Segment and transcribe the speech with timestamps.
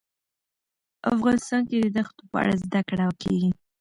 [1.13, 3.49] افغانستان کې د دښتو په اړه زده کړه کېږي.